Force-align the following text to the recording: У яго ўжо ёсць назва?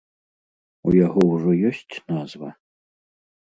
У 0.91 0.93
яго 1.05 1.21
ўжо 1.33 1.49
ёсць 1.73 1.93
назва? 2.15 2.49